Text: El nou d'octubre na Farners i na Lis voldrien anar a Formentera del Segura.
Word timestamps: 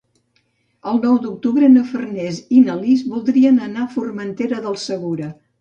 El 0.91 0.95
nou 1.03 1.19
d'octubre 1.25 1.69
na 1.75 1.83
Farners 1.91 2.41
i 2.57 2.63
na 2.71 2.79
Lis 2.81 3.05
voldrien 3.15 3.63
anar 3.69 3.87
a 3.87 3.91
Formentera 3.99 4.67
del 4.69 4.85
Segura. 4.89 5.33